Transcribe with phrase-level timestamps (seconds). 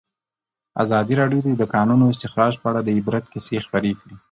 [0.83, 4.15] ازادي راډیو د د کانونو استخراج په اړه د عبرت کیسې خبر کړي.